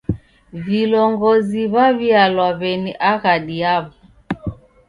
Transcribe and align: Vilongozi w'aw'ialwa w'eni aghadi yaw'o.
Vilongozi 0.65 1.61
w'aw'ialwa 1.73 2.47
w'eni 2.59 2.91
aghadi 3.11 3.55
yaw'o. 3.63 3.91